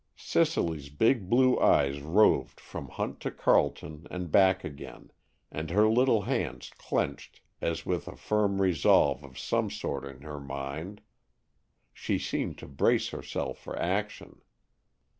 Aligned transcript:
Cicely's 0.17 0.89
big 0.89 1.29
blue 1.29 1.59
eyes 1.59 2.01
roved 2.01 2.59
from 2.59 2.87
Hunt 2.89 3.19
to 3.19 3.29
Carleton 3.29 4.07
and 4.09 4.31
back 4.31 4.63
again, 4.63 5.11
and 5.51 5.69
her 5.69 5.87
little 5.87 6.23
hands 6.23 6.71
clenched 6.75 7.39
as 7.61 7.85
with 7.85 8.07
a 8.07 8.15
firm 8.17 8.59
resolve 8.63 9.23
of 9.23 9.37
some 9.37 9.69
sort 9.69 10.05
in 10.05 10.21
her 10.23 10.39
mind; 10.39 11.01
she 11.93 12.17
seemed 12.17 12.57
to 12.57 12.67
brace 12.67 13.09
herself 13.09 13.59
for 13.59 13.77
action. 13.77 14.41